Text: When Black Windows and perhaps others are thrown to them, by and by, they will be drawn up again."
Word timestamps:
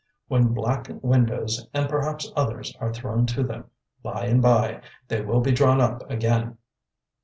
When 0.29 0.47
Black 0.55 0.89
Windows 1.03 1.67
and 1.75 1.87
perhaps 1.87 2.31
others 2.35 2.75
are 2.81 2.91
thrown 2.91 3.27
to 3.27 3.43
them, 3.43 3.65
by 4.01 4.25
and 4.25 4.41
by, 4.41 4.81
they 5.07 5.21
will 5.21 5.41
be 5.41 5.51
drawn 5.51 5.79
up 5.79 6.09
again." 6.09 6.57